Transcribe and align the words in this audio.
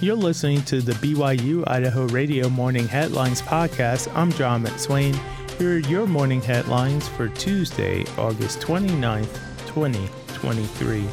You're 0.00 0.16
listening 0.16 0.62
to 0.64 0.82
the 0.82 0.92
BYU 0.94 1.62
Idaho 1.68 2.06
Radio 2.08 2.48
Morning 2.48 2.88
Headlines 2.88 3.40
Podcast. 3.40 4.14
I'm 4.14 4.32
John 4.32 4.64
McSwain. 4.64 5.14
Here 5.56 5.76
are 5.76 5.78
your 5.78 6.06
morning 6.06 6.42
headlines 6.42 7.08
for 7.08 7.28
Tuesday, 7.28 8.04
August 8.18 8.60
29th, 8.60 9.32
2023. 9.68 11.06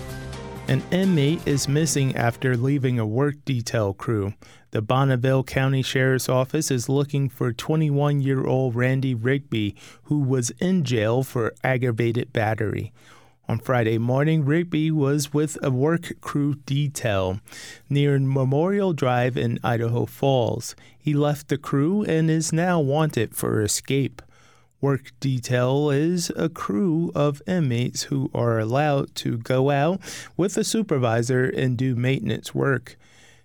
An 0.68 0.82
inmate 0.92 1.48
is 1.48 1.68
missing 1.68 2.16
after 2.16 2.58
leaving 2.58 2.98
a 2.98 3.06
work 3.06 3.36
detail 3.46 3.94
crew. 3.94 4.34
The 4.72 4.82
Bonneville 4.82 5.44
County 5.44 5.84
Sheriff's 5.84 6.28
Office 6.28 6.72
is 6.72 6.90
looking 6.90 7.30
for 7.30 7.54
21 7.54 8.20
year 8.22 8.46
old 8.46 8.76
Randy 8.76 9.14
Rigby, 9.14 9.76
who 10.04 10.20
was 10.20 10.50
in 10.60 10.84
jail 10.84 11.22
for 11.24 11.54
aggravated 11.64 12.34
battery. 12.34 12.92
On 13.52 13.60
Friday 13.60 13.98
morning, 13.98 14.46
Rigby 14.46 14.92
was 14.92 15.34
with 15.34 15.58
a 15.62 15.70
work 15.70 16.22
crew 16.22 16.56
detail 16.66 17.42
near 17.90 18.18
Memorial 18.18 18.94
Drive 18.94 19.36
in 19.36 19.60
Idaho 19.62 20.06
Falls. 20.06 20.74
He 20.98 21.14
left 21.14 21.50
the 21.50 21.58
crew 21.58 22.02
and 22.04 22.32
is 22.32 22.54
now 22.54 22.80
wanted 22.80 23.36
for 23.36 23.62
escape. 23.62 24.22
Work 24.80 25.12
detail 25.20 25.90
is 25.90 26.32
a 26.38 26.48
crew 26.48 27.12
of 27.14 27.42
inmates 27.46 28.04
who 28.04 28.32
are 28.34 28.58
allowed 28.58 29.14
to 29.16 29.38
go 29.40 29.70
out 29.70 30.00
with 30.38 30.56
a 30.56 30.64
supervisor 30.64 31.44
and 31.44 31.76
do 31.76 31.94
maintenance 31.94 32.56
work. 32.56 32.96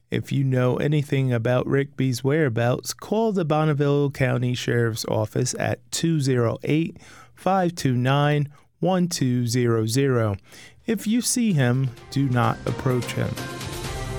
If 0.09 0.30
you 0.30 0.45
know 0.45 0.77
anything 0.77 1.33
about 1.33 1.66
Rigby's 1.66 2.23
whereabouts, 2.23 2.95
call 2.95 3.33
the 3.33 3.45
Bonneville 3.45 4.12
County 4.12 4.55
Sheriff's 4.55 5.05
Office 5.06 5.52
at 5.59 5.80
208 5.91 6.97
529 7.34 8.48
1200. 8.86 10.40
If 10.86 11.06
you 11.06 11.20
see 11.20 11.52
him, 11.52 11.90
do 12.10 12.28
not 12.28 12.58
approach 12.66 13.12
him. 13.12 13.28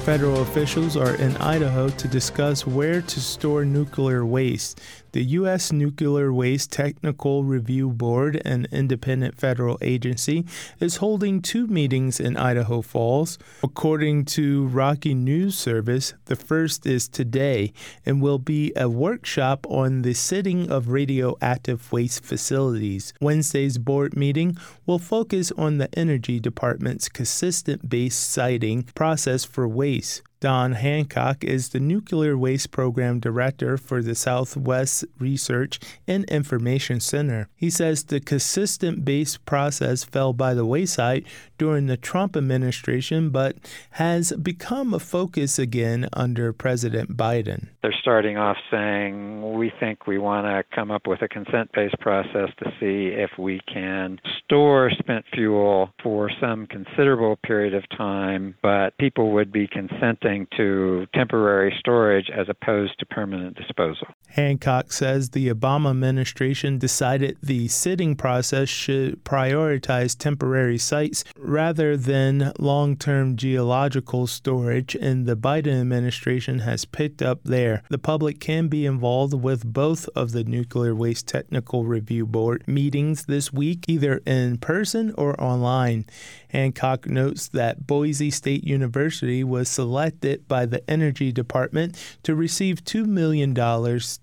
Federal 0.04 0.42
officials 0.42 0.96
are 0.96 1.16
in 1.16 1.36
Idaho 1.38 1.90
to 1.90 2.08
discuss 2.08 2.68
where 2.68 3.02
to 3.02 3.20
store 3.20 3.66
nuclear 3.66 4.26
waste. 4.26 4.82
The 5.14 5.24
U.S. 5.24 5.72
Nuclear 5.72 6.34
Waste 6.34 6.72
Technical 6.72 7.44
Review 7.44 7.90
Board, 7.90 8.42
an 8.44 8.68
independent 8.72 9.40
federal 9.40 9.78
agency, 9.82 10.46
is 10.80 10.98
holding 10.98 11.42
two 11.42 11.66
meetings 11.68 12.20
in 12.20 12.36
Idaho 12.36 12.82
Falls. 12.82 13.38
According 13.64 14.26
to 14.26 14.68
Rocky 14.68 15.14
News 15.14 15.58
Service, 15.58 16.14
the 16.26 16.36
first 16.36 16.86
is 16.86 17.08
today 17.08 17.72
and 18.06 18.22
will 18.22 18.40
be 18.40 18.74
a 18.76 18.90
workshop 18.90 19.66
on 19.70 20.02
the 20.02 20.14
siting 20.14 20.70
of 20.70 20.90
radioactive 20.90 21.90
waste 21.92 22.24
facilities. 22.24 23.14
Wednesday's 23.22 23.78
board 23.78 24.16
meeting 24.16 24.58
will 24.86 25.00
focus 25.00 25.52
on 25.58 25.78
the 25.78 25.90
Energy 25.98 26.40
Department's 26.40 27.08
consistent 27.08 27.90
base 27.90 28.16
siting 28.16 28.84
process 28.84 29.46
for 29.46 29.68
waste. 29.68 30.22
Don 30.40 30.74
Hancock 30.74 31.44
is 31.44 31.70
the 31.70 31.80
Nuclear 31.80 32.38
Waste 32.38 32.70
Program 32.70 33.20
Director 33.20 33.76
for 33.76 34.04
the 34.04 34.14
Southwest 34.14 35.04
Research 35.18 35.80
and 36.08 36.26
Information 36.26 37.00
Center. 37.00 37.50
He 37.56 37.72
says 37.72 38.04
the 38.04 38.20
consistent 38.20 39.04
base 39.04 39.38
process 39.38 40.04
fell 40.04 40.34
by 40.34 40.54
the 40.54 40.66
wayside 40.66 41.26
during 41.58 41.88
the 41.88 41.98
Trump 41.98 42.38
administration, 42.38 43.32
but 43.32 43.56
has 43.92 44.32
become 44.34 44.94
a 44.94 45.00
focus 45.00 45.58
again 45.58 46.08
under 46.14 46.54
President 46.54 47.18
Biden. 47.18 47.70
They're 47.82 47.96
starting 48.00 48.38
off 48.38 48.58
saying, 48.70 49.58
we 49.58 49.72
think 49.80 50.06
we 50.06 50.20
want 50.20 50.46
to 50.46 50.64
come 50.76 50.92
up 50.92 51.08
with 51.08 51.24
a 51.24 51.28
consent 51.28 51.72
based 51.74 52.00
process 52.00 52.50
to 52.64 52.72
see 52.80 53.08
if 53.08 53.32
we 53.40 53.60
can 53.74 54.20
store 54.44 54.92
spent 55.00 55.26
fuel 55.34 55.90
for 56.04 56.30
some 56.40 56.68
considerable 56.68 57.38
period 57.38 57.74
of 57.74 57.84
time, 57.98 58.56
but 58.62 58.96
people 59.00 59.32
would 59.32 59.52
be 59.52 59.68
consenting 59.68 60.27
to 60.58 61.08
temporary 61.14 61.74
storage 61.80 62.30
as 62.30 62.48
opposed 62.50 63.00
to 63.00 63.06
permanent 63.06 63.56
disposal. 63.56 64.08
Hancock 64.30 64.92
says 64.92 65.30
the 65.30 65.50
Obama 65.50 65.90
administration 65.90 66.78
decided 66.78 67.38
the 67.42 67.68
siting 67.68 68.16
process 68.16 68.70
should 68.70 69.24
prioritize 69.24 70.18
temporary 70.18 70.78
sites 70.78 71.24
rather 71.38 71.98
than 71.98 72.52
long 72.60 72.96
term 72.96 73.36
geological 73.36 74.28
storage, 74.28 74.96
and 74.96 75.26
the 75.26 75.36
Biden 75.36 75.80
administration 75.82 76.60
has 76.60 76.86
picked 76.86 77.22
up 77.22 77.40
there. 77.44 77.84
The 77.90 77.98
public 77.98 78.40
can 78.40 78.68
be 78.68 78.86
involved 78.86 79.34
with 79.34 79.66
both 79.66 80.08
of 80.10 80.32
the 80.32 80.44
Nuclear 80.44 80.94
Waste 80.94 81.28
Technical 81.28 81.86
Review 81.86 82.26
Board 82.26 82.64
meetings 82.68 83.26
this 83.26 83.52
week, 83.52 83.86
either 83.88 84.22
in 84.26 84.58
person 84.58 85.14
or 85.18 85.40
online. 85.42 86.06
Hancock 86.50 87.08
notes 87.08 87.48
that 87.50 87.88
Boise 87.88 88.32
State 88.32 88.64
University 88.64 89.44
was 89.44 89.68
selected 89.68 90.48
by 90.48 90.66
the 90.66 90.88
Energy 90.90 91.32
Department 91.32 91.98
to 92.24 92.36
receive 92.36 92.84
$2 92.84 93.06
million 93.06 93.54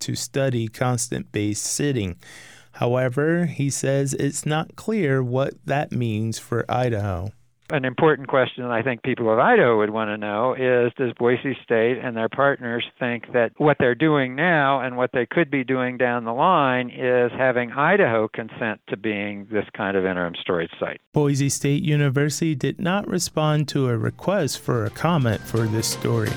to 0.04 0.14
study 0.14 0.68
constant 0.68 1.32
base 1.32 1.60
siting. 1.60 2.16
However, 2.72 3.46
he 3.46 3.70
says 3.70 4.14
it's 4.14 4.46
not 4.46 4.76
clear 4.76 5.22
what 5.22 5.54
that 5.66 5.92
means 5.92 6.38
for 6.38 6.64
Idaho 6.70 7.32
an 7.70 7.84
important 7.84 8.28
question 8.28 8.64
I 8.64 8.82
think 8.82 9.02
people 9.02 9.32
of 9.32 9.38
Idaho 9.38 9.78
would 9.78 9.90
want 9.90 10.08
to 10.08 10.18
know 10.18 10.54
is 10.54 10.92
does 10.96 11.12
Boise 11.18 11.56
State 11.64 11.98
and 11.98 12.16
their 12.16 12.28
partners 12.28 12.84
think 12.98 13.32
that 13.32 13.52
what 13.56 13.78
they're 13.78 13.94
doing 13.94 14.36
now 14.36 14.80
and 14.80 14.96
what 14.96 15.10
they 15.12 15.26
could 15.26 15.50
be 15.50 15.64
doing 15.64 15.96
down 15.96 16.24
the 16.24 16.32
line 16.32 16.90
is 16.90 17.32
having 17.36 17.72
Idaho 17.72 18.28
consent 18.28 18.80
to 18.88 18.96
being 18.96 19.46
this 19.50 19.64
kind 19.76 19.96
of 19.96 20.04
interim 20.04 20.34
storage 20.40 20.70
site? 20.78 21.00
Boise 21.12 21.48
State 21.48 21.82
University 21.82 22.54
did 22.54 22.80
not 22.80 23.08
respond 23.08 23.68
to 23.68 23.88
a 23.88 23.96
request 23.96 24.58
for 24.58 24.84
a 24.84 24.90
comment 24.90 25.40
for 25.40 25.66
this 25.66 25.88
story. 25.88 26.30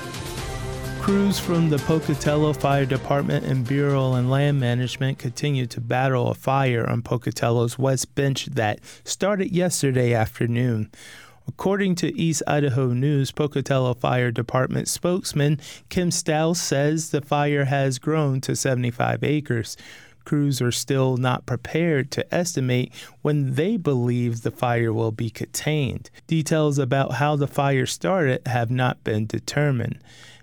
Crews 1.08 1.38
from 1.38 1.70
the 1.70 1.78
Pocatello 1.78 2.52
Fire 2.52 2.84
Department 2.84 3.46
and 3.46 3.66
Bureau 3.66 4.12
and 4.12 4.30
Land 4.30 4.60
Management 4.60 5.18
continue 5.18 5.64
to 5.64 5.80
battle 5.80 6.28
a 6.28 6.34
fire 6.34 6.86
on 6.86 7.00
Pocatello's 7.00 7.78
West 7.78 8.14
Bench 8.14 8.44
that 8.44 8.80
started 9.04 9.50
yesterday 9.50 10.12
afternoon. 10.12 10.90
According 11.48 11.94
to 11.94 12.14
East 12.14 12.42
Idaho 12.46 12.88
News, 12.88 13.32
Pocatello 13.32 13.94
Fire 13.94 14.30
Department 14.30 14.86
spokesman 14.86 15.58
Kim 15.88 16.10
Stouse 16.10 16.60
says 16.60 17.08
the 17.08 17.22
fire 17.22 17.64
has 17.64 17.98
grown 17.98 18.42
to 18.42 18.54
75 18.54 19.24
acres. 19.24 19.78
Crews 20.28 20.60
are 20.60 20.70
still 20.70 21.16
not 21.16 21.46
prepared 21.46 22.10
to 22.10 22.34
estimate 22.34 22.92
when 23.22 23.54
they 23.54 23.78
believe 23.78 24.42
the 24.42 24.50
fire 24.50 24.92
will 24.92 25.10
be 25.10 25.30
contained. 25.30 26.10
Details 26.26 26.78
about 26.78 27.12
how 27.14 27.34
the 27.34 27.46
fire 27.46 27.86
started 27.86 28.46
have 28.46 28.70
not 28.70 29.02
been 29.02 29.24
determined. 29.24 29.98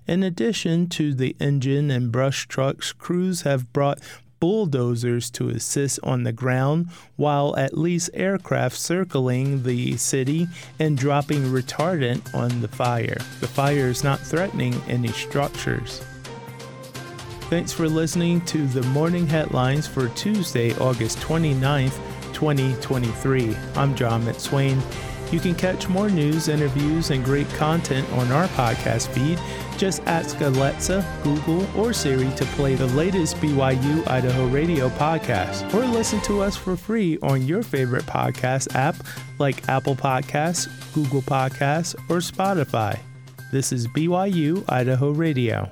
In 0.08 0.24
addition 0.24 0.90
to 0.90 1.14
the 1.14 1.36
engine 1.40 1.92
and 1.92 2.12
brush 2.12 2.48
trucks, 2.48 2.94
crews 2.94 3.44
have 3.44 3.72
brought 3.74 4.00
bulldozers 4.40 5.30
to 5.30 5.50
assist 5.50 6.00
on 6.02 6.24
the 6.24 6.34
ground, 6.34 6.90
while 7.16 7.56
at 7.56 7.78
least 7.78 8.10
aircraft 8.16 8.76
circling 8.76 9.62
the 9.62 9.98
city 9.98 10.48
and 10.80 10.98
dropping 10.98 11.44
retardant 11.44 12.34
on 12.34 12.62
the 12.62 12.68
fire. 12.68 13.20
The 13.40 13.48
fire 13.48 13.88
is 13.88 14.04
not 14.04 14.20
threatening 14.20 14.74
any 14.88 15.10
structures. 15.10 16.02
Thanks 17.48 17.72
for 17.72 17.88
listening 17.88 18.42
to 18.46 18.66
the 18.66 18.82
morning 18.88 19.28
headlines 19.28 19.86
for 19.86 20.10
Tuesday, 20.10 20.74
August 20.80 21.20
29th, 21.20 21.94
2023. 22.34 23.56
I'm 23.76 23.96
John 23.96 24.24
McSwain. 24.24 24.82
You 25.32 25.40
can 25.40 25.54
catch 25.54 25.88
more 25.88 26.10
news, 26.10 26.48
interviews, 26.48 27.12
and 27.12 27.24
great 27.24 27.48
content 27.50 28.12
on 28.14 28.32
our 28.32 28.48
podcast 28.50 29.10
feed. 29.10 29.40
Just 29.78 30.02
ask 30.08 30.42
Alexa, 30.42 31.06
Google, 31.24 31.68
or 31.80 31.94
Siri 31.94 32.32
to 32.32 32.46
play 32.46 32.74
the 32.74 32.88
latest 32.88 33.36
BYU 33.38 34.08
Idaho 34.08 34.48
Radio 34.48 34.90
podcast, 34.90 35.72
or 35.72 35.86
listen 35.86 36.22
to 36.22 36.42
us 36.42 36.58
for 36.58 36.76
free 36.76 37.20
on 37.22 37.44
your 37.44 37.62
favorite 37.62 38.06
podcast 38.06 38.74
app 38.74 38.96
like 39.38 39.70
Apple 39.70 39.96
Podcasts, 39.96 40.68
Google 40.96 41.22
Podcasts, 41.22 41.94
or 42.10 42.18
Spotify. 42.18 42.98
This 43.52 43.72
is 43.72 43.88
BYU 43.88 44.66
Idaho 44.68 45.12
Radio. 45.12 45.70